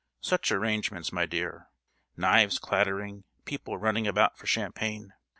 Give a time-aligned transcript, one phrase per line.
[0.21, 1.67] Such arrangements, my dear.
[2.17, 5.13] Knives clattering, people running about for champagne.